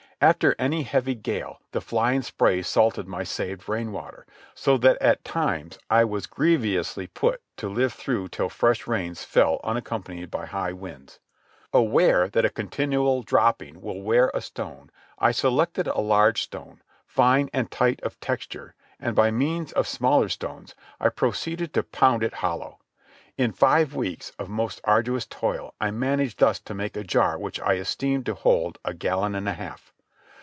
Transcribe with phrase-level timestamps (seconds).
[0.23, 5.79] After any heavy gale, the flying spray salted my saved rainwater, so that at times
[5.89, 11.19] I was grievously put to live through till fresh rains fell unaccompanied by high winds.
[11.73, 17.49] Aware that a continual dropping will wear a stone, I selected a large stone, fine
[17.51, 22.35] and tight of texture and, by means of smaller stones, I proceeded to pound it
[22.35, 22.77] hollow.
[23.39, 27.59] In five weeks of most arduous toil I managed thus to make a jar which
[27.59, 29.87] I estimated to hold a gallon and a half.